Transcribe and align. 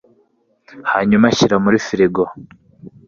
hanyuma 0.91 1.25
ashyira 1.31 1.55
muri 1.63 1.77
firigo 1.87 2.23